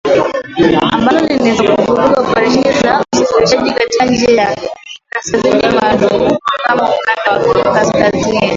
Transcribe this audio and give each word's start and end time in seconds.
Ambalo 0.95 1.19
linaweza 1.19 1.63
kuvuruga 1.75 2.19
operesheni 2.21 2.71
za 2.81 3.05
usafirishaji 3.13 3.71
katika 3.73 4.05
njia 4.05 4.41
ya 4.41 4.57
kaskazini 5.09 5.75
maarufu 5.75 6.37
kama 6.63 6.89
Ukanda 6.89 7.47
wa 7.69 7.73
Kaskazini. 7.75 8.41